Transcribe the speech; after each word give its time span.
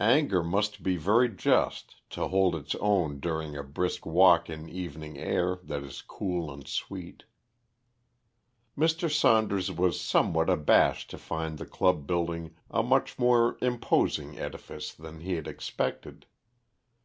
Anger 0.00 0.42
must 0.42 0.82
be 0.82 0.96
very 0.96 1.28
just 1.28 2.00
to 2.10 2.26
hold 2.26 2.56
its 2.56 2.74
own 2.80 3.20
during 3.20 3.56
a 3.56 3.62
brisk 3.62 4.04
walk 4.04 4.50
in 4.50 4.68
evening 4.68 5.16
air 5.16 5.60
that 5.62 5.84
is 5.84 6.02
cool 6.02 6.52
and 6.52 6.66
sweet. 6.66 7.22
Mr. 8.76 9.08
Saunders 9.08 9.70
was 9.70 10.00
somewhat 10.00 10.50
abashed 10.50 11.08
to 11.10 11.18
find 11.18 11.56
the 11.56 11.66
club 11.66 12.04
building 12.04 12.56
a 12.68 12.82
much 12.82 13.16
more 13.16 13.56
imposing 13.62 14.36
edifice 14.40 14.92
than 14.92 15.20
he 15.20 15.34
had 15.34 15.46
expected. 15.46 16.26